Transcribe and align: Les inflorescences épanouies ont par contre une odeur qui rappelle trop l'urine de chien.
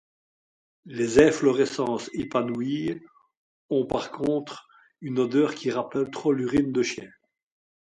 Les 0.85 1.19
inflorescences 1.19 2.09
épanouies 2.15 3.03
ont 3.69 3.85
par 3.85 4.09
contre 4.11 4.67
une 4.99 5.19
odeur 5.19 5.53
qui 5.53 5.69
rappelle 5.69 6.09
trop 6.09 6.33
l'urine 6.33 6.71
de 6.71 6.81
chien. 6.81 7.11